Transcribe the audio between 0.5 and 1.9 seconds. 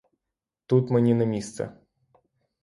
Тут мені не місце.